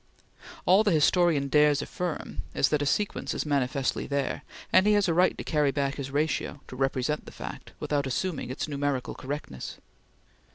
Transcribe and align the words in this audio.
All 0.65 0.83
the 0.83 0.89
historian 0.89 1.47
dares 1.47 1.79
affirm 1.83 2.41
is 2.55 2.69
that 2.69 2.81
a 2.81 2.87
sequence 2.87 3.35
is 3.35 3.45
manifestly 3.45 4.07
there, 4.07 4.41
and 4.73 4.87
he 4.87 4.93
has 4.93 5.07
a 5.07 5.13
right 5.13 5.37
to 5.37 5.43
carry 5.43 5.69
back 5.69 5.97
his 5.97 6.09
ratio, 6.09 6.59
to 6.69 6.75
represent 6.75 7.25
the 7.27 7.31
fact, 7.31 7.73
without 7.79 8.07
assuming 8.07 8.49
its 8.49 8.67
numerical 8.67 9.13
correctness. 9.13 9.77